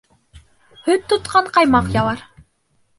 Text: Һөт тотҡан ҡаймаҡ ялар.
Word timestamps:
Һөт 0.87 1.05
тотҡан 1.15 1.53
ҡаймаҡ 1.59 1.95
ялар. 2.01 2.29